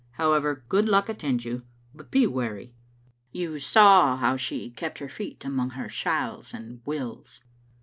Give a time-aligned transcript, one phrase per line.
[0.13, 1.61] However, good luck attend you.
[1.93, 2.73] But be wary.
[3.31, 7.41] You saw how she kept her feet among her shalls and wills?